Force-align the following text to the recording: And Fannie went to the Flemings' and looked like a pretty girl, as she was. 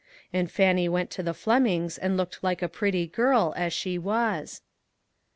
And 0.33 0.49
Fannie 0.49 0.89
went 0.89 1.11
to 1.11 1.21
the 1.21 1.31
Flemings' 1.31 1.99
and 1.99 2.17
looked 2.17 2.43
like 2.43 2.63
a 2.63 2.67
pretty 2.67 3.05
girl, 3.05 3.53
as 3.55 3.71
she 3.71 3.99
was. 3.99 4.63